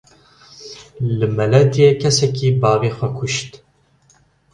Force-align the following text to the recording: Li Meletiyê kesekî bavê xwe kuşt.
Li 1.17 1.27
Meletiyê 1.37 1.91
kesekî 2.01 2.49
bavê 2.61 2.91
xwe 2.97 3.09
kuşt. 3.17 3.49